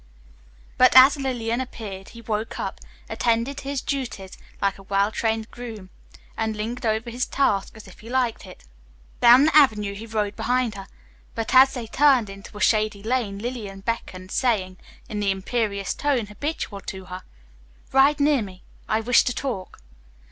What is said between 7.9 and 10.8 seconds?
he liked it. Down the avenue he rode behind